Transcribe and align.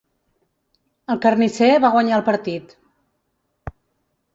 El 1.15 1.21
carnisser 1.27 1.69
va 1.85 1.95
guanyar 1.99 2.19
el 2.21 2.27
partit. 2.33 2.77